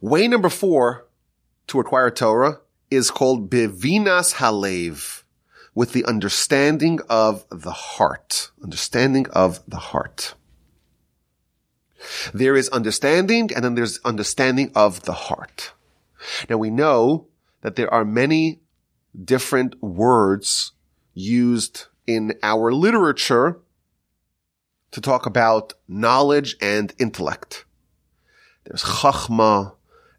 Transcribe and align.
Way 0.00 0.28
number 0.28 0.48
four 0.48 1.06
to 1.68 1.80
acquire 1.80 2.10
Torah 2.10 2.60
is 2.90 3.10
called 3.10 3.50
Bevinas 3.50 4.34
Halev, 4.34 5.22
with 5.74 5.92
the 5.92 6.04
understanding 6.04 7.00
of 7.08 7.44
the 7.50 7.70
heart. 7.70 8.50
Understanding 8.62 9.26
of 9.30 9.60
the 9.66 9.78
heart. 9.78 10.34
There 12.34 12.56
is 12.56 12.68
understanding 12.70 13.50
and 13.54 13.64
then 13.64 13.74
there's 13.74 13.98
understanding 14.04 14.72
of 14.74 15.04
the 15.04 15.12
heart. 15.12 15.72
Now 16.48 16.56
we 16.56 16.70
know 16.70 17.28
that 17.62 17.76
there 17.76 17.92
are 17.92 18.04
many 18.04 18.60
different 19.24 19.80
words 19.82 20.72
used 21.14 21.86
in 22.06 22.34
our 22.42 22.72
literature 22.72 23.60
to 24.90 25.00
talk 25.00 25.26
about 25.26 25.74
knowledge 25.88 26.56
and 26.60 26.92
intellect. 26.98 27.64
There's 28.64 28.82
chachma, 28.82 29.74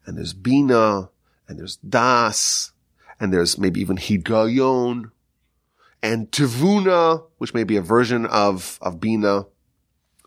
and 0.06 0.18
there's 0.18 0.34
bina, 0.34 1.10
and 1.48 1.60
there's 1.60 1.78
das, 1.78 2.72
and 3.20 3.34
there's 3.34 3.58
maybe 3.58 3.82
even 3.82 3.98
higayon, 3.98 5.12
and 6.02 6.32
tivuna, 6.32 7.24
which 7.38 7.54
may 7.54 7.64
be 7.64 7.78
a 7.78 7.82
version 7.82 8.26
of, 8.26 8.78
of 8.82 9.00
bina. 9.00 9.46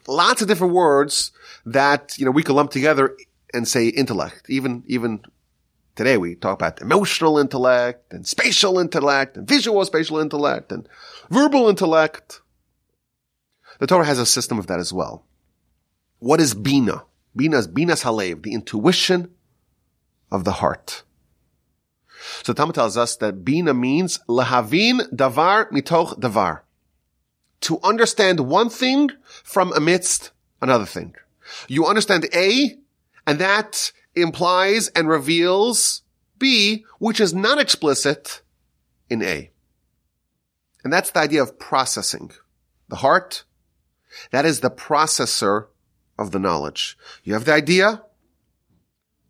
Lots 0.08 0.40
of 0.40 0.48
different 0.48 0.72
words 0.72 1.32
that, 1.64 2.16
you 2.16 2.24
know, 2.24 2.30
we 2.30 2.42
could 2.42 2.54
lump 2.54 2.70
together 2.70 3.16
and 3.52 3.66
say 3.66 3.88
intellect. 3.88 4.48
Even, 4.48 4.84
even 4.86 5.20
today 5.94 6.16
we 6.16 6.34
talk 6.34 6.54
about 6.54 6.80
emotional 6.80 7.38
intellect 7.38 8.12
and 8.12 8.26
spatial 8.26 8.78
intellect 8.78 9.36
and 9.36 9.48
visual 9.48 9.84
spatial 9.84 10.18
intellect 10.18 10.72
and 10.72 10.88
verbal 11.28 11.68
intellect. 11.68 12.40
The 13.78 13.86
Torah 13.86 14.06
has 14.06 14.18
a 14.18 14.26
system 14.26 14.58
of 14.58 14.68
that 14.68 14.78
as 14.78 14.92
well. 14.92 15.26
What 16.18 16.40
is 16.40 16.54
Bina? 16.54 17.02
Bina 17.34 17.58
is 17.58 17.68
Binas 17.68 18.02
Halev, 18.02 18.42
the 18.42 18.54
intuition 18.54 19.34
of 20.30 20.44
the 20.44 20.52
heart. 20.52 21.02
So 22.42 22.52
Talmud 22.52 22.74
tells 22.74 22.96
us 22.96 23.16
that 23.16 23.44
Bina 23.44 23.74
means 23.74 24.18
lahavin 24.28 25.12
davar 25.14 25.70
mitoch 25.70 26.18
davar. 26.18 26.60
To 27.62 27.80
understand 27.82 28.40
one 28.40 28.68
thing 28.68 29.10
from 29.42 29.72
amidst 29.72 30.32
another 30.60 30.86
thing. 30.86 31.14
You 31.68 31.86
understand 31.86 32.26
A, 32.34 32.76
and 33.26 33.38
that 33.38 33.92
implies 34.14 34.88
and 34.88 35.08
reveals 35.08 36.02
B, 36.38 36.84
which 36.98 37.20
is 37.20 37.32
not 37.32 37.58
explicit 37.58 38.42
in 39.08 39.22
A. 39.22 39.50
And 40.84 40.92
that's 40.92 41.10
the 41.10 41.20
idea 41.20 41.42
of 41.42 41.58
processing. 41.58 42.30
The 42.88 42.96
heart, 42.96 43.44
that 44.30 44.44
is 44.44 44.60
the 44.60 44.70
processor 44.70 45.66
of 46.18 46.30
the 46.30 46.38
knowledge. 46.38 46.96
You 47.24 47.34
have 47.34 47.44
the 47.44 47.54
idea, 47.54 48.02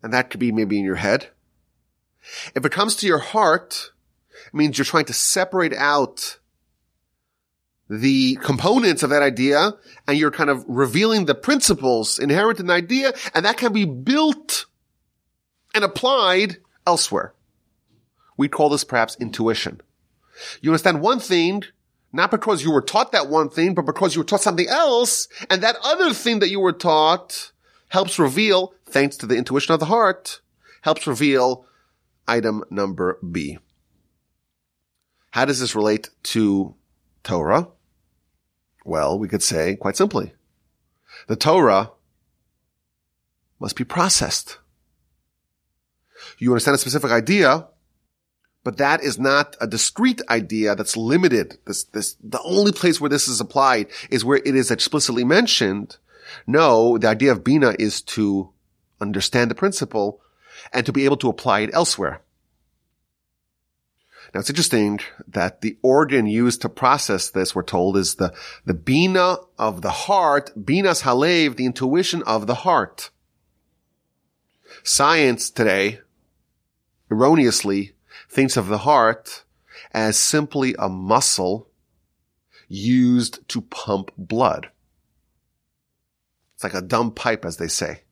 and 0.02 0.12
that 0.12 0.30
could 0.30 0.40
be 0.40 0.52
maybe 0.52 0.78
in 0.78 0.84
your 0.84 0.96
head. 0.96 1.28
If 2.54 2.64
it 2.64 2.72
comes 2.72 2.96
to 2.96 3.06
your 3.06 3.18
heart, 3.18 3.92
it 4.46 4.54
means 4.54 4.78
you're 4.78 4.84
trying 4.84 5.04
to 5.06 5.12
separate 5.12 5.74
out 5.74 6.38
the 7.88 8.36
components 8.42 9.02
of 9.02 9.10
that 9.10 9.22
idea 9.22 9.72
and 10.08 10.18
you're 10.18 10.30
kind 10.32 10.50
of 10.50 10.64
revealing 10.66 11.26
the 11.26 11.34
principles 11.34 12.18
inherent 12.18 12.58
in 12.58 12.66
the 12.66 12.72
idea 12.72 13.12
and 13.34 13.44
that 13.44 13.56
can 13.56 13.72
be 13.72 13.84
built 13.84 14.66
and 15.74 15.84
applied 15.84 16.56
elsewhere. 16.86 17.32
We 18.36 18.48
call 18.48 18.68
this 18.68 18.84
perhaps 18.84 19.16
intuition. 19.20 19.80
You 20.60 20.70
understand 20.70 21.00
one 21.00 21.20
thing, 21.20 21.62
not 22.12 22.30
because 22.30 22.62
you 22.62 22.72
were 22.72 22.82
taught 22.82 23.12
that 23.12 23.28
one 23.28 23.48
thing, 23.48 23.74
but 23.74 23.86
because 23.86 24.14
you 24.14 24.20
were 24.20 24.26
taught 24.26 24.42
something 24.42 24.68
else, 24.68 25.28
and 25.48 25.62
that 25.62 25.76
other 25.82 26.12
thing 26.12 26.40
that 26.40 26.50
you 26.50 26.60
were 26.60 26.72
taught 26.72 27.52
helps 27.88 28.18
reveal, 28.18 28.74
thanks 28.88 29.16
to 29.18 29.26
the 29.26 29.36
intuition 29.36 29.74
of 29.74 29.80
the 29.80 29.86
heart, 29.86 30.40
helps 30.82 31.06
reveal 31.06 31.66
item 32.26 32.64
number 32.70 33.18
B. 33.28 33.58
How 35.30 35.44
does 35.44 35.60
this 35.60 35.74
relate 35.74 36.10
to 36.24 36.74
Torah? 37.22 37.68
Well, 38.84 39.18
we 39.18 39.28
could 39.28 39.42
say 39.42 39.76
quite 39.76 39.96
simply, 39.96 40.32
the 41.26 41.36
Torah 41.36 41.92
must 43.58 43.76
be 43.76 43.84
processed. 43.84 44.58
You 46.38 46.52
understand 46.52 46.76
a 46.76 46.78
specific 46.78 47.10
idea, 47.10 47.66
but 48.64 48.78
that 48.78 49.02
is 49.02 49.18
not 49.18 49.56
a 49.60 49.66
discrete 49.66 50.22
idea 50.28 50.74
that's 50.74 50.96
limited. 50.96 51.58
This, 51.66 51.84
this, 51.84 52.16
the 52.22 52.40
only 52.42 52.72
place 52.72 53.00
where 53.00 53.10
this 53.10 53.28
is 53.28 53.40
applied 53.40 53.88
is 54.10 54.24
where 54.24 54.38
it 54.38 54.54
is 54.54 54.70
explicitly 54.70 55.24
mentioned. 55.24 55.96
No, 56.46 56.98
the 56.98 57.08
idea 57.08 57.32
of 57.32 57.44
Bina 57.44 57.74
is 57.78 58.02
to 58.02 58.50
understand 59.00 59.50
the 59.50 59.54
principle 59.54 60.20
and 60.72 60.86
to 60.86 60.92
be 60.92 61.04
able 61.04 61.16
to 61.18 61.28
apply 61.28 61.60
it 61.60 61.70
elsewhere. 61.72 62.22
Now 64.34 64.40
it's 64.40 64.50
interesting 64.50 65.00
that 65.28 65.60
the 65.60 65.78
organ 65.82 66.26
used 66.26 66.62
to 66.62 66.68
process 66.68 67.30
this, 67.30 67.54
we're 67.54 67.62
told, 67.62 67.96
is 67.96 68.16
the, 68.16 68.34
the 68.64 68.74
bina 68.74 69.36
of 69.58 69.82
the 69.82 69.90
heart, 69.90 70.52
binas 70.56 71.02
halev, 71.02 71.56
the 71.56 71.66
intuition 71.66 72.22
of 72.24 72.46
the 72.46 72.56
heart. 72.56 73.10
Science 74.82 75.50
today 75.50 76.00
erroneously 77.10 77.92
thinks 78.28 78.56
of 78.56 78.66
the 78.66 78.78
heart 78.78 79.44
as 79.92 80.18
simply 80.18 80.74
a 80.78 80.88
muscle 80.88 81.68
used 82.68 83.48
to 83.48 83.60
pump 83.60 84.10
blood. 84.18 84.70
It's 86.54 86.64
like 86.64 86.74
a 86.74 86.82
dumb 86.82 87.12
pipe, 87.12 87.44
as 87.44 87.58
they 87.58 87.68
say. 87.68 88.02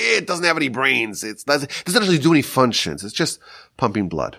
It 0.00 0.28
doesn't 0.28 0.44
have 0.44 0.56
any 0.56 0.68
brains. 0.68 1.24
It 1.24 1.42
doesn't 1.44 1.70
actually 1.86 2.18
do 2.18 2.32
any 2.32 2.42
functions. 2.42 3.02
It's 3.02 3.12
just 3.12 3.40
pumping 3.76 4.08
blood. 4.08 4.38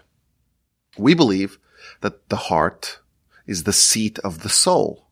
We 0.98 1.14
believe 1.14 1.60
that 2.00 2.30
the 2.30 2.38
heart 2.38 3.00
is 3.46 3.64
the 3.64 3.74
seat 3.74 4.20
of 4.20 4.42
the 4.42 4.50
soul. 4.50 5.08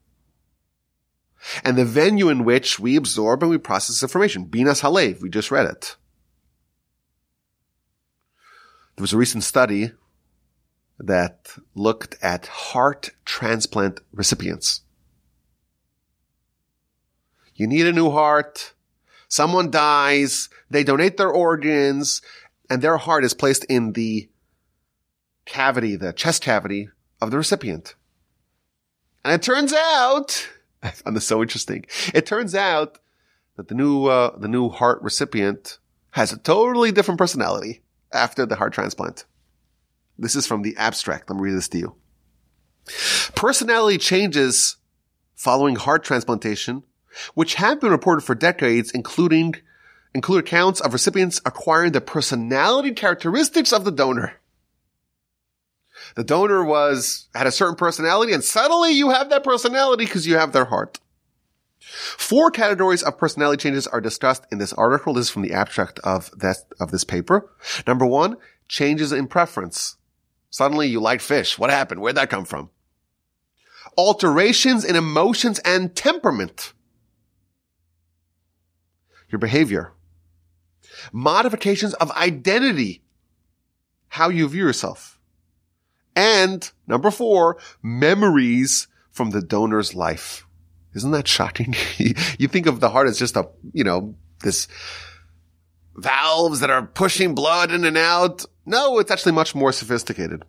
And 1.63 1.77
the 1.77 1.85
venue 1.85 2.29
in 2.29 2.45
which 2.45 2.79
we 2.79 2.95
absorb 2.95 3.43
and 3.43 3.49
we 3.49 3.57
process 3.57 4.01
information. 4.01 4.47
Binas 4.47 4.81
Halev, 4.81 5.21
we 5.21 5.29
just 5.29 5.51
read 5.51 5.65
it. 5.65 5.97
There 8.95 9.03
was 9.03 9.13
a 9.13 9.17
recent 9.17 9.43
study 9.43 9.91
that 10.97 11.55
looked 11.75 12.15
at 12.21 12.47
heart 12.47 13.11
transplant 13.25 13.99
recipients. 14.11 14.81
You 17.53 17.67
need 17.67 17.85
a 17.85 17.93
new 17.93 18.09
heart. 18.11 18.73
Someone 19.27 19.71
dies. 19.71 20.49
They 20.69 20.83
donate 20.83 21.17
their 21.17 21.29
organs 21.29 22.21
and 22.69 22.81
their 22.81 22.97
heart 22.97 23.23
is 23.23 23.33
placed 23.33 23.65
in 23.65 23.93
the 23.93 24.29
cavity, 25.45 25.95
the 25.95 26.13
chest 26.13 26.41
cavity 26.41 26.89
of 27.21 27.31
the 27.31 27.37
recipient. 27.37 27.95
And 29.23 29.33
it 29.33 29.41
turns 29.41 29.73
out, 29.73 30.49
found 30.83 31.15
this 31.15 31.27
so 31.27 31.41
interesting. 31.41 31.85
It 32.13 32.25
turns 32.25 32.55
out 32.55 32.99
that 33.55 33.67
the 33.67 33.75
new, 33.75 34.05
uh, 34.05 34.37
the 34.37 34.47
new 34.47 34.69
heart 34.69 35.01
recipient 35.01 35.79
has 36.11 36.31
a 36.31 36.37
totally 36.37 36.91
different 36.91 37.17
personality 37.17 37.81
after 38.11 38.45
the 38.45 38.55
heart 38.55 38.73
transplant. 38.73 39.25
This 40.17 40.35
is 40.35 40.47
from 40.47 40.61
the 40.61 40.75
abstract. 40.77 41.29
Let 41.29 41.37
me 41.37 41.43
read 41.43 41.57
this 41.57 41.67
to 41.69 41.77
you. 41.77 41.95
Personality 43.35 43.97
changes 43.97 44.77
following 45.35 45.75
heart 45.75 46.03
transplantation, 46.03 46.83
which 47.33 47.55
have 47.55 47.81
been 47.81 47.91
reported 47.91 48.21
for 48.21 48.35
decades, 48.35 48.91
including 48.91 49.55
include 50.13 50.43
accounts 50.43 50.79
of 50.81 50.93
recipients 50.93 51.41
acquiring 51.45 51.91
the 51.91 52.01
personality 52.01 52.91
characteristics 52.91 53.71
of 53.71 53.85
the 53.85 53.91
donor. 53.91 54.33
The 56.15 56.23
donor 56.23 56.63
was, 56.63 57.27
had 57.35 57.47
a 57.47 57.51
certain 57.51 57.75
personality 57.75 58.33
and 58.33 58.43
suddenly 58.43 58.91
you 58.91 59.09
have 59.11 59.29
that 59.29 59.43
personality 59.43 60.05
because 60.05 60.25
you 60.25 60.37
have 60.37 60.53
their 60.53 60.65
heart. 60.65 60.99
Four 61.79 62.51
categories 62.51 63.03
of 63.03 63.17
personality 63.17 63.61
changes 63.61 63.87
are 63.87 64.01
discussed 64.01 64.45
in 64.51 64.57
this 64.57 64.73
article. 64.73 65.13
This 65.13 65.27
is 65.27 65.31
from 65.31 65.43
the 65.43 65.53
abstract 65.53 65.99
of 65.99 66.31
that, 66.39 66.57
of 66.79 66.91
this 66.91 67.03
paper. 67.03 67.49
Number 67.85 68.05
one, 68.05 68.37
changes 68.67 69.11
in 69.11 69.27
preference. 69.27 69.97
Suddenly 70.49 70.87
you 70.87 70.99
like 70.99 71.21
fish. 71.21 71.57
What 71.57 71.69
happened? 71.69 72.01
Where'd 72.01 72.17
that 72.17 72.29
come 72.29 72.45
from? 72.45 72.69
Alterations 73.97 74.83
in 74.83 74.95
emotions 74.95 75.59
and 75.59 75.95
temperament. 75.95 76.73
Your 79.29 79.39
behavior. 79.39 79.93
Modifications 81.11 81.93
of 81.95 82.11
identity. 82.11 83.03
How 84.09 84.29
you 84.29 84.47
view 84.47 84.65
yourself. 84.65 85.19
And 86.15 86.69
number 86.87 87.11
four, 87.11 87.57
memories 87.83 88.87
from 89.11 89.31
the 89.31 89.41
donor's 89.41 89.93
life. 89.93 90.47
Isn't 90.95 91.11
that 91.11 91.27
shocking? 91.27 91.75
you 91.97 92.47
think 92.47 92.65
of 92.65 92.79
the 92.79 92.89
heart 92.89 93.07
as 93.07 93.19
just 93.19 93.35
a, 93.35 93.49
you 93.73 93.83
know, 93.83 94.15
this 94.43 94.67
valves 95.95 96.59
that 96.61 96.69
are 96.69 96.85
pushing 96.85 97.35
blood 97.35 97.71
in 97.71 97.83
and 97.85 97.97
out. 97.97 98.45
No, 98.65 98.99
it's 98.99 99.11
actually 99.11 99.33
much 99.33 99.53
more 99.53 99.71
sophisticated. 99.71 100.43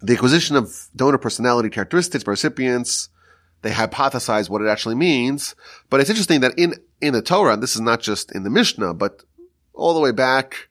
The 0.00 0.14
acquisition 0.14 0.56
of 0.56 0.88
donor 0.94 1.18
personality 1.18 1.70
characteristics 1.70 2.24
by 2.24 2.30
recipients, 2.30 3.08
they 3.66 3.72
hypothesize 3.72 4.48
what 4.48 4.62
it 4.62 4.68
actually 4.68 4.94
means. 4.94 5.56
But 5.90 6.00
it's 6.00 6.10
interesting 6.10 6.40
that 6.40 6.56
in, 6.56 6.74
in 7.00 7.12
the 7.12 7.22
Torah, 7.22 7.54
and 7.54 7.62
this 7.62 7.74
is 7.74 7.80
not 7.80 8.00
just 8.00 8.32
in 8.32 8.44
the 8.44 8.50
Mishnah, 8.50 8.94
but 8.94 9.24
all 9.74 9.92
the 9.92 10.00
way 10.00 10.12
back 10.12 10.68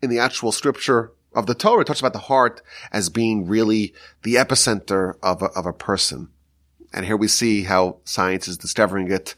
in 0.00 0.08
the 0.08 0.18
actual 0.18 0.50
scripture 0.50 1.12
of 1.34 1.46
the 1.46 1.54
Torah, 1.54 1.82
it 1.82 1.86
talks 1.86 2.00
about 2.00 2.14
the 2.14 2.18
heart 2.20 2.62
as 2.90 3.10
being 3.10 3.46
really 3.46 3.92
the 4.22 4.36
epicenter 4.36 5.14
of 5.22 5.42
a, 5.42 5.46
of 5.46 5.66
a 5.66 5.72
person. 5.72 6.30
And 6.94 7.04
here 7.04 7.16
we 7.16 7.28
see 7.28 7.64
how 7.64 7.98
science 8.04 8.48
is 8.48 8.56
discovering 8.56 9.10
it 9.10 9.34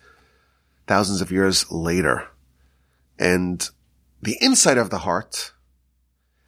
thousands 0.86 1.20
of 1.20 1.32
years 1.32 1.70
later. 1.72 2.28
And 3.18 3.68
the 4.22 4.36
inside 4.40 4.78
of 4.78 4.90
the 4.90 4.98
heart, 4.98 5.52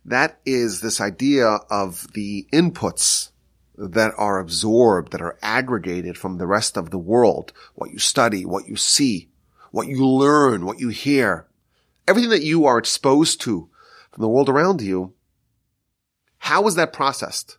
that 0.05 0.38
is 0.46 0.82
this 0.82 1.00
idea 1.00 1.46
of 1.70 2.12
the 2.12 2.46
inputs 2.52 3.31
that 3.78 4.12
are 4.19 4.40
absorbed, 4.40 5.12
that 5.12 5.22
are 5.22 5.38
aggregated 5.40 6.19
from 6.19 6.38
the 6.38 6.46
rest 6.46 6.76
of 6.76 6.90
the 6.90 6.98
world. 6.98 7.52
What 7.75 7.90
you 7.90 7.98
study, 7.98 8.44
what 8.44 8.69
you 8.69 8.76
see, 8.76 9.28
what 9.70 9.86
you 9.86 10.04
learn, 10.04 10.66
what 10.66 10.80
you 10.80 10.88
hear. 10.88 11.46
Everything 12.06 12.30
that 12.30 12.42
you 12.42 12.66
are 12.66 12.78
exposed 12.78 13.40
to 13.42 13.70
from 14.10 14.22
the 14.22 14.28
world 14.28 14.48
around 14.48 14.80
you. 14.80 15.14
How 16.38 16.66
is 16.66 16.75
that 16.75 16.92
processed? 16.92 17.58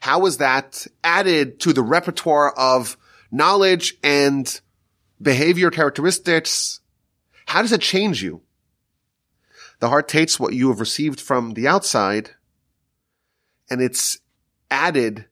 How 0.00 0.26
is 0.26 0.38
that 0.38 0.86
added 1.04 1.60
to 1.60 1.72
the 1.72 1.82
repertoire 1.82 2.52
of 2.52 2.96
knowledge 3.30 3.94
and 4.02 4.60
behavior 5.20 5.70
characteristics? 5.70 6.80
How 7.46 7.62
does 7.62 7.72
it 7.72 7.80
change 7.80 8.22
you? 8.22 8.42
The 9.80 9.88
heart 9.88 10.08
takes 10.08 10.40
what 10.40 10.54
you 10.54 10.68
have 10.68 10.80
received 10.80 11.20
from 11.20 11.54
the 11.54 11.68
outside 11.68 12.30
and 13.72 13.80
it's 13.80 14.18
added 14.72 15.26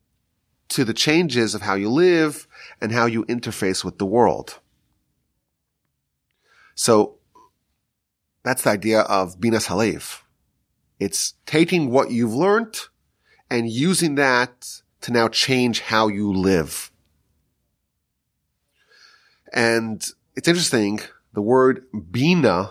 to 0.69 0.84
the 0.84 0.94
changes 0.94 1.54
of 1.54 1.62
how 1.62 1.75
you 1.75 1.88
live 1.90 2.46
and 2.81 2.92
how 2.92 3.06
you 3.06 3.25
interface 3.25 3.82
with 3.82 3.98
the 3.98 4.06
world. 4.06 4.60
So 6.75 7.16
that's 8.44 8.62
the 8.62 8.70
idea 8.70 9.00
of 9.00 9.40
binas 9.40 9.66
halev. 9.66 10.20
It's 11.00 11.34
taking 11.46 11.90
what 11.90 12.10
you've 12.10 12.34
learned 12.34 12.78
and 13.50 13.69
using 13.69 14.14
that 14.16 14.82
to 15.00 15.12
now 15.12 15.28
change 15.28 15.81
how 15.81 16.08
you 16.08 16.32
live. 16.32 16.92
And 19.52 20.06
it's 20.37 20.46
interesting, 20.46 21.00
the 21.32 21.42
word 21.42 21.84
bina, 22.10 22.70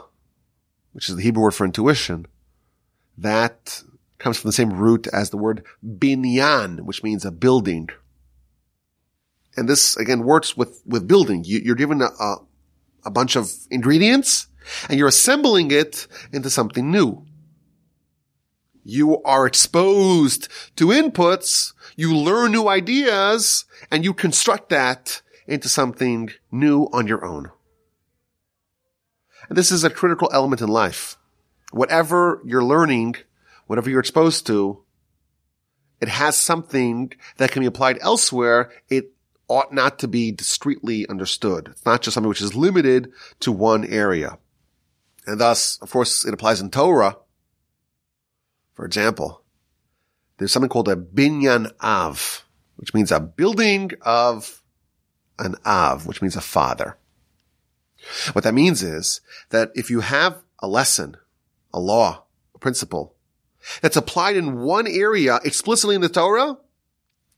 which 0.93 1.09
is 1.09 1.15
the 1.15 1.23
Hebrew 1.23 1.43
word 1.43 1.55
for 1.55 1.65
intuition, 1.65 2.27
that 3.17 3.83
comes 4.19 4.37
from 4.37 4.49
the 4.49 4.53
same 4.53 4.73
root 4.73 5.07
as 5.07 5.29
the 5.29 5.37
word 5.37 5.63
binyan, 5.83 6.81
which 6.81 7.03
means 7.03 7.25
a 7.25 7.31
building. 7.31 7.89
And 9.57 9.67
this 9.67 9.97
again 9.97 10.23
works 10.23 10.55
with, 10.55 10.81
with 10.85 11.07
building. 11.07 11.43
You, 11.45 11.71
are 11.71 11.75
given 11.75 12.01
a, 12.01 12.09
a, 12.19 12.37
a 13.05 13.11
bunch 13.11 13.35
of 13.35 13.51
ingredients 13.71 14.47
and 14.87 14.99
you're 14.99 15.07
assembling 15.07 15.71
it 15.71 16.07
into 16.31 16.49
something 16.49 16.91
new. 16.91 17.25
You 18.83 19.21
are 19.23 19.45
exposed 19.45 20.47
to 20.77 20.87
inputs, 20.87 21.73
you 21.95 22.15
learn 22.15 22.51
new 22.51 22.67
ideas, 22.67 23.65
and 23.91 24.03
you 24.03 24.13
construct 24.13 24.69
that 24.69 25.21
into 25.47 25.69
something 25.69 26.31
new 26.51 26.83
on 26.93 27.07
your 27.07 27.25
own. 27.25 27.51
And 29.47 29.57
this 29.57 29.71
is 29.71 29.83
a 29.83 29.89
critical 29.89 30.29
element 30.33 30.61
in 30.61 30.69
life. 30.69 31.17
Whatever 31.71 32.41
you're 32.45 32.63
learning, 32.63 33.15
whatever 33.69 33.87
you're 33.87 33.99
exposed 33.99 34.47
to, 34.47 34.83
it 36.01 36.07
has 36.07 36.35
something 36.35 37.13
that 37.37 37.51
can 37.51 37.59
be 37.59 37.67
applied 37.67 37.99
elsewhere. 38.01 38.71
It 38.89 39.13
ought 39.47 39.71
not 39.71 39.99
to 39.99 40.07
be 40.07 40.31
discreetly 40.31 41.07
understood. 41.07 41.67
It's 41.67 41.85
not 41.85 42.01
just 42.01 42.15
something 42.15 42.29
which 42.29 42.41
is 42.41 42.55
limited 42.55 43.11
to 43.41 43.51
one 43.51 43.85
area. 43.85 44.39
And 45.27 45.39
thus, 45.39 45.77
of 45.83 45.91
course, 45.91 46.25
it 46.25 46.33
applies 46.33 46.61
in 46.61 46.71
Torah. 46.71 47.17
For 48.73 48.85
example, 48.85 49.43
there's 50.37 50.51
something 50.51 50.69
called 50.69 50.89
a 50.89 50.95
binyan 50.95 51.71
av, 51.79 52.47
which 52.77 52.95
means 52.95 53.11
a 53.11 53.19
building 53.19 53.91
of 54.01 54.63
an 55.37 55.53
av, 55.63 56.07
which 56.07 56.23
means 56.23 56.35
a 56.35 56.41
father. 56.41 56.97
What 58.33 58.45
that 58.45 58.55
means 58.55 58.81
is 58.81 59.21
that 59.51 59.69
if 59.75 59.91
you 59.91 59.99
have 59.99 60.41
a 60.57 60.67
lesson, 60.67 61.17
a 61.71 61.79
law, 61.79 62.23
a 62.55 62.57
principle 62.57 63.15
that's 63.81 63.97
applied 63.97 64.35
in 64.35 64.59
one 64.59 64.87
area 64.87 65.39
explicitly 65.43 65.95
in 65.95 66.01
the 66.01 66.09
Torah, 66.09 66.57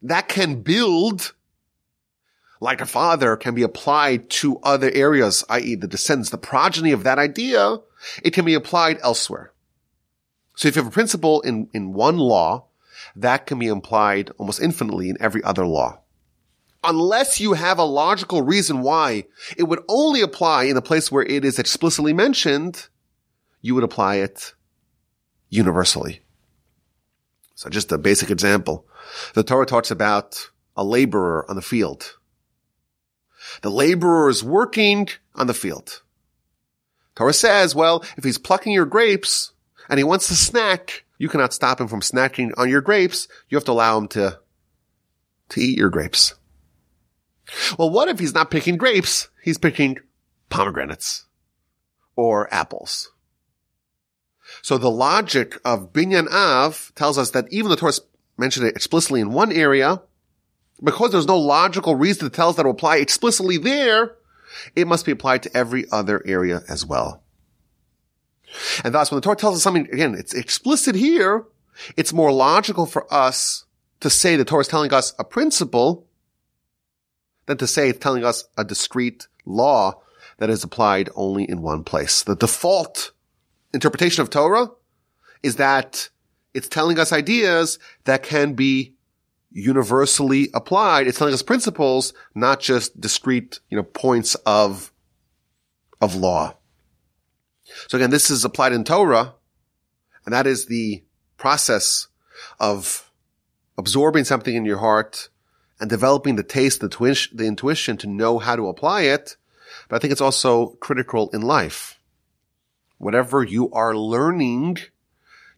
that 0.02 0.28
can 0.28 0.62
build 0.62 1.34
like 2.62 2.80
a 2.80 2.86
father 2.86 3.36
can 3.36 3.56
be 3.56 3.64
applied 3.64 4.30
to 4.30 4.60
other 4.60 4.92
areas, 4.94 5.44
i.e. 5.50 5.76
the 5.76 5.88
descendants, 5.88 6.30
the 6.30 6.38
progeny 6.38 6.92
of 6.92 7.04
that 7.04 7.18
idea, 7.18 7.78
it 8.24 8.32
can 8.32 8.46
be 8.46 8.54
applied 8.54 9.00
elsewhere. 9.02 9.52
So 10.56 10.68
if 10.68 10.76
you 10.76 10.84
have 10.84 10.92
a 10.92 10.94
principle 10.94 11.42
in, 11.42 11.70
in 11.74 11.92
one 11.92 12.18
law, 12.18 12.68
that 13.16 13.48
can 13.48 13.58
be 13.58 13.68
applied 13.68 14.30
almost 14.38 14.62
infinitely 14.62 15.10
in 15.10 15.18
every 15.20 15.44
other 15.44 15.66
law. 15.66 16.02
Unless 16.84 17.40
you 17.40 17.54
have 17.54 17.80
a 17.80 17.84
logical 17.84 18.44
reason 18.44 18.82
why 18.82 19.26
it 19.58 19.64
would 19.64 19.82
only 19.88 20.22
apply 20.22 20.64
in 20.64 20.78
a 20.78 20.82
place 20.82 21.12
where 21.12 21.24
it 21.24 21.44
is 21.44 21.58
explicitly 21.58 22.14
mentioned, 22.14 22.90
you 23.62 23.74
would 23.74 23.84
apply 23.84 24.16
it 24.18 24.54
universally. 25.52 26.22
So 27.54 27.70
just 27.70 27.92
a 27.92 28.00
basic 28.00 28.32
example. 28.32 28.88
The 29.36 29.44
Torah 29.44 29.68
talks 29.68 29.92
about 29.92 30.50
a 30.76 30.84
laborer 30.84 31.46
on 31.48 31.56
the 31.56 31.62
field. 31.62 32.18
The 33.62 33.70
laborer 33.70 34.30
is 34.30 34.44
working 34.44 35.10
on 35.36 35.46
the 35.46 35.54
field. 35.54 36.02
Torah 37.16 37.34
says, 37.34 37.76
well, 37.76 38.04
if 38.18 38.24
he's 38.24 38.40
plucking 38.40 38.74
your 38.74 38.86
grapes 38.86 39.52
and 39.90 40.00
he 40.00 40.04
wants 40.04 40.28
to 40.30 40.36
snack, 40.36 41.04
you 41.18 41.30
cannot 41.30 41.54
stop 41.54 41.80
him 41.80 41.88
from 41.88 42.02
snacking 42.02 42.52
on 42.58 42.70
your 42.70 42.82
grapes. 42.82 43.28
You 43.50 43.58
have 43.58 43.66
to 43.66 43.74
allow 43.74 43.98
him 43.98 44.08
to, 44.10 44.40
to 45.50 45.62
eat 45.62 45.78
your 45.78 45.90
grapes. 45.90 46.34
Well, 47.78 47.90
what 47.90 48.08
if 48.08 48.18
he's 48.18 48.34
not 48.34 48.50
picking 48.50 48.78
grapes? 48.78 49.28
He's 49.44 49.58
picking 49.58 50.00
pomegranates 50.50 51.26
or 52.16 52.52
apples. 52.54 53.12
So 54.62 54.78
the 54.78 54.92
logic 54.92 55.60
of 55.66 55.94
Binyan 55.94 56.30
Av 56.32 56.92
tells 56.96 57.18
us 57.18 57.32
that 57.32 57.52
even 57.52 57.70
the 57.70 57.76
Torah 57.76 57.94
mentioned 58.38 58.68
it 58.68 58.76
explicitly 58.76 59.22
in 59.22 59.34
one 59.34 59.52
area, 59.52 60.02
because 60.84 61.12
there's 61.12 61.28
no 61.28 61.38
logical 61.38 61.96
reason 61.96 62.30
to 62.30 62.36
tell 62.36 62.50
us 62.50 62.56
that 62.56 62.66
will 62.66 62.74
apply 62.74 62.98
explicitly 62.98 63.58
there, 63.58 64.16
it 64.76 64.88
must 64.88 65.06
be 65.06 65.12
applied 65.12 65.44
to 65.44 65.56
every 65.56 65.86
other 65.92 66.22
area 66.26 66.62
as 66.68 66.86
well. 66.86 67.24
And 68.84 68.94
thus, 68.94 69.12
when 69.12 69.18
the 69.18 69.22
Torah 69.22 69.36
tells 69.36 69.56
us 69.56 69.64
something, 69.64 69.88
again, 69.92 70.16
it's 70.16 70.34
explicit 70.34 70.96
here, 70.96 71.46
it's 71.96 72.14
more 72.14 72.32
logical 72.32 72.86
for 72.86 73.12
us 73.14 73.66
to 74.02 74.10
say 74.10 74.36
the 74.36 74.46
Torah 74.46 74.62
is 74.62 74.68
telling 74.68 74.94
us 74.94 75.14
a 75.18 75.24
principle 75.24 76.08
than 77.46 77.58
to 77.58 77.68
say 77.68 77.90
it's 77.90 78.00
telling 78.00 78.26
us 78.26 78.44
a 78.58 78.64
discrete 78.64 79.28
law 79.46 80.02
that 80.38 80.50
is 80.50 80.64
applied 80.64 81.10
only 81.16 81.50
in 81.50 81.62
one 81.62 81.84
place. 81.84 82.24
The 82.24 82.36
default 82.36 83.12
interpretation 83.74 84.22
of 84.22 84.30
Torah 84.30 84.70
is 85.44 85.58
that 85.58 86.10
it's 86.54 86.68
telling 86.68 87.00
us 87.00 87.14
ideas 87.14 87.80
that 88.04 88.24
can 88.24 88.54
be 88.54 88.96
universally 89.52 90.50
applied. 90.54 91.08
It's 91.08 91.18
telling 91.18 91.34
us 91.34 91.42
principles, 91.42 92.14
not 92.36 92.60
just 92.60 93.00
discrete, 93.00 93.60
you 93.70 93.78
know, 93.78 93.84
points 93.84 94.36
of, 94.46 94.92
of 96.00 96.16
law. 96.16 96.56
So 97.88 97.98
again, 97.98 98.10
this 98.10 98.30
is 98.30 98.44
applied 98.44 98.74
in 98.74 98.84
Torah, 98.84 99.36
and 100.26 100.34
that 100.34 100.48
is 100.48 100.66
the 100.66 101.04
process 101.38 102.08
of 102.60 103.10
absorbing 103.78 104.26
something 104.26 104.56
in 104.56 104.66
your 104.66 104.78
heart 104.78 105.30
and 105.80 105.90
developing 105.90 106.36
the 106.36 106.44
taste, 106.44 106.82
the, 106.82 106.90
twin- 106.90 107.16
the 107.34 107.46
intuition 107.46 107.98
to 107.98 108.08
know 108.08 108.40
how 108.40 108.56
to 108.56 108.68
apply 108.68 109.02
it. 109.02 109.38
But 109.88 109.96
I 109.96 110.00
think 110.00 110.12
it's 110.12 110.22
also 110.22 110.68
critical 110.82 111.30
in 111.32 111.42
life. 111.42 112.00
Whatever 113.02 113.44
you 113.44 113.72
are 113.72 113.96
learning, 113.96 114.78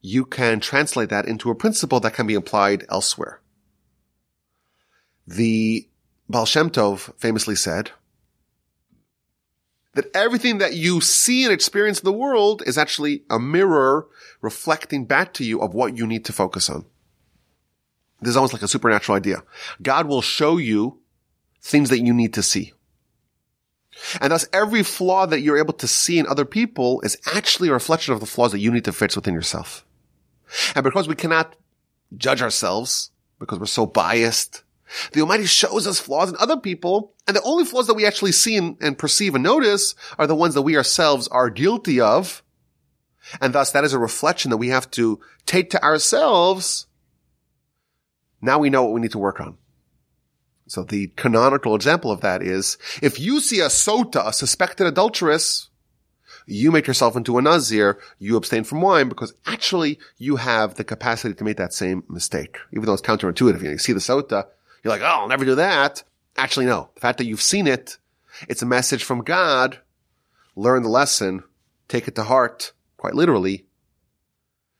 you 0.01 0.23
can 0.23 0.61
translate 0.61 1.09
that 1.09 1.27
into 1.27 1.51
a 1.51 1.55
principle 1.55 1.99
that 1.99 2.13
can 2.13 2.25
be 2.25 2.35
applied 2.35 2.85
elsewhere. 2.87 3.41
The 5.27 5.89
Baal 6.29 6.45
Shem 6.45 6.69
Tov 6.69 7.13
famously 7.19 7.57
said 7.57 7.91
that 9.93 10.09
everything 10.15 10.59
that 10.59 10.75
you 10.75 11.01
see 11.01 11.43
and 11.43 11.51
experience 11.51 11.99
in 11.99 12.05
the 12.05 12.13
world 12.13 12.63
is 12.65 12.77
actually 12.77 13.23
a 13.29 13.39
mirror 13.39 14.07
reflecting 14.39 15.03
back 15.03 15.33
to 15.33 15.43
you 15.43 15.59
of 15.59 15.73
what 15.73 15.97
you 15.97 16.07
need 16.07 16.23
to 16.23 16.31
focus 16.31 16.69
on. 16.69 16.85
This 18.21 18.29
is 18.29 18.37
almost 18.37 18.53
like 18.53 18.61
a 18.61 18.69
supernatural 18.69 19.17
idea. 19.17 19.43
God 19.81 20.07
will 20.07 20.21
show 20.21 20.55
you 20.55 21.01
things 21.61 21.89
that 21.89 21.99
you 21.99 22.13
need 22.13 22.33
to 22.35 22.41
see. 22.41 22.71
And 24.19 24.31
thus 24.31 24.47
every 24.51 24.83
flaw 24.83 25.25
that 25.25 25.41
you're 25.41 25.57
able 25.57 25.73
to 25.73 25.87
see 25.87 26.19
in 26.19 26.27
other 26.27 26.45
people 26.45 27.01
is 27.01 27.17
actually 27.25 27.69
a 27.69 27.73
reflection 27.73 28.13
of 28.13 28.19
the 28.19 28.25
flaws 28.25 28.51
that 28.51 28.59
you 28.59 28.71
need 28.71 28.85
to 28.85 28.91
fix 28.93 29.15
within 29.15 29.33
yourself. 29.33 29.85
And 30.75 30.83
because 30.83 31.07
we 31.07 31.15
cannot 31.15 31.55
judge 32.15 32.41
ourselves, 32.41 33.11
because 33.39 33.59
we're 33.59 33.65
so 33.65 33.85
biased, 33.85 34.63
the 35.13 35.21
Almighty 35.21 35.45
shows 35.45 35.87
us 35.87 35.99
flaws 35.99 36.29
in 36.29 36.35
other 36.39 36.57
people, 36.57 37.13
and 37.27 37.35
the 37.35 37.41
only 37.41 37.65
flaws 37.65 37.87
that 37.87 37.95
we 37.95 38.05
actually 38.05 38.31
see 38.31 38.57
and, 38.57 38.77
and 38.81 38.97
perceive 38.97 39.33
and 39.33 39.43
notice 39.43 39.95
are 40.19 40.27
the 40.27 40.35
ones 40.35 40.53
that 40.53 40.61
we 40.61 40.77
ourselves 40.77 41.27
are 41.29 41.49
guilty 41.49 41.99
of. 41.99 42.43
And 43.41 43.53
thus 43.53 43.71
that 43.71 43.83
is 43.83 43.93
a 43.93 43.99
reflection 43.99 44.51
that 44.51 44.57
we 44.57 44.69
have 44.69 44.91
to 44.91 45.19
take 45.45 45.69
to 45.71 45.83
ourselves. 45.83 46.87
Now 48.41 48.59
we 48.59 48.69
know 48.69 48.83
what 48.83 48.93
we 48.93 49.01
need 49.01 49.11
to 49.11 49.19
work 49.19 49.39
on. 49.39 49.57
So 50.67 50.83
the 50.83 51.07
canonical 51.15 51.75
example 51.75 52.11
of 52.11 52.21
that 52.21 52.41
is 52.41 52.77
if 53.01 53.19
you 53.19 53.39
see 53.39 53.59
a 53.59 53.67
sota, 53.67 54.27
a 54.27 54.33
suspected 54.33 54.87
adulteress, 54.87 55.69
you 56.45 56.71
make 56.71 56.87
yourself 56.87 57.15
into 57.15 57.37
a 57.37 57.41
nazir, 57.41 57.99
you 58.19 58.35
abstain 58.35 58.63
from 58.63 58.81
wine 58.81 59.09
because 59.09 59.33
actually 59.45 59.99
you 60.17 60.37
have 60.37 60.75
the 60.75 60.83
capacity 60.83 61.33
to 61.33 61.43
make 61.43 61.57
that 61.57 61.73
same 61.73 62.03
mistake. 62.09 62.57
Even 62.71 62.85
though 62.85 62.93
it's 62.93 63.01
counterintuitive. 63.01 63.59
You, 63.59 63.65
know, 63.65 63.71
you 63.71 63.77
see 63.77 63.93
the 63.93 63.99
sota, 63.99 64.47
you're 64.83 64.91
like, 64.91 65.01
oh, 65.01 65.05
I'll 65.05 65.27
never 65.27 65.45
do 65.45 65.55
that. 65.55 66.03
Actually, 66.37 66.65
no. 66.65 66.89
The 66.95 67.01
fact 67.01 67.17
that 67.19 67.25
you've 67.25 67.41
seen 67.41 67.67
it, 67.67 67.97
it's 68.49 68.61
a 68.61 68.65
message 68.65 69.03
from 69.03 69.23
God. 69.23 69.79
Learn 70.55 70.83
the 70.83 70.89
lesson, 70.89 71.43
take 71.87 72.07
it 72.07 72.15
to 72.15 72.23
heart, 72.23 72.73
quite 72.97 73.15
literally. 73.15 73.65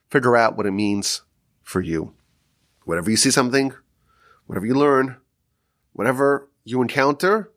Figure 0.09 0.37
out 0.37 0.55
what 0.55 0.65
it 0.65 0.71
means 0.71 1.23
for 1.61 1.81
you. 1.81 2.13
Whatever 2.85 3.09
you 3.09 3.17
see 3.17 3.31
something, 3.31 3.73
whatever 4.45 4.65
you 4.65 4.75
learn, 4.75 5.17
whatever 5.93 6.50
you 6.63 6.81
encounter, 6.81 7.51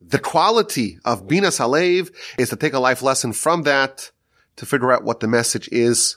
the 0.00 0.18
quality 0.18 0.98
of 1.04 1.26
Binas 1.26 1.58
Halev 1.58 2.14
is 2.38 2.50
to 2.50 2.56
take 2.56 2.72
a 2.74 2.78
life 2.78 3.02
lesson 3.02 3.32
from 3.32 3.62
that 3.62 4.10
to 4.56 4.66
figure 4.66 4.92
out 4.92 5.04
what 5.04 5.20
the 5.20 5.28
message 5.28 5.68
is 5.72 6.16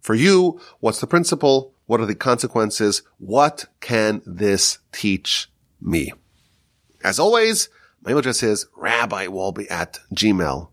for 0.00 0.14
you. 0.14 0.60
What's 0.80 1.00
the 1.00 1.06
principle? 1.06 1.74
What 1.86 2.00
are 2.00 2.06
the 2.06 2.14
consequences? 2.14 3.02
What 3.18 3.66
can 3.80 4.22
this 4.24 4.78
teach 4.92 5.50
me? 5.80 6.12
As 7.02 7.18
always, 7.18 7.68
my 8.02 8.10
email 8.10 8.20
address 8.20 8.42
is 8.42 8.66
rabbiwolbe 8.76 9.70
at 9.70 10.00
gmail.com. 10.14 10.68